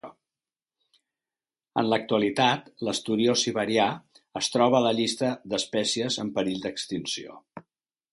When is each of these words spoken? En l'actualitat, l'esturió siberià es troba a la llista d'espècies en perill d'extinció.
En 1.81 1.89
l'actualitat, 1.93 2.71
l'esturió 2.87 3.35
siberià 3.41 3.85
es 4.41 4.49
troba 4.55 4.79
a 4.79 4.83
la 4.87 4.95
llista 5.01 5.29
d'espècies 5.53 6.19
en 6.25 6.33
perill 6.39 6.65
d'extinció. 6.65 7.39